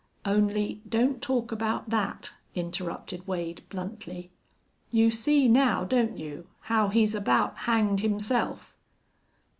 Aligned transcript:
Only 0.25 0.81
don't 0.89 1.21
talk 1.21 1.51
about 1.51 1.91
that," 1.91 2.33
interrupted 2.55 3.27
Wade, 3.27 3.61
bluntly. 3.69 4.31
"You 4.89 5.11
see, 5.11 5.47
now, 5.47 5.83
don't 5.83 6.17
you, 6.17 6.47
how 6.61 6.87
he's 6.87 7.13
about 7.13 7.55
hanged 7.55 7.99
himself." 7.99 8.75